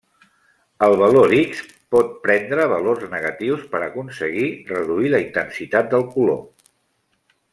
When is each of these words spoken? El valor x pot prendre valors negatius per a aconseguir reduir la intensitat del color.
El 0.85 0.95
valor 1.01 1.33
x 1.39 1.59
pot 1.95 2.09
prendre 2.23 2.65
valors 2.71 3.05
negatius 3.11 3.67
per 3.75 3.81
a 3.83 3.91
aconseguir 3.91 4.49
reduir 4.73 5.13
la 5.15 5.21
intensitat 5.29 5.93
del 5.95 6.09
color. 6.17 6.43